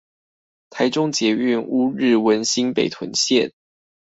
[0.71, 3.51] 台中捷運烏日文心北屯線